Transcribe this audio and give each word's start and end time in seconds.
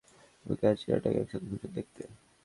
তোমাকে 0.39 0.63
আর 0.67 0.75
টিনাকে 0.79 1.19
একসাথে 1.21 1.47
খুশি 1.49 1.67
দেখতে। 1.77 2.01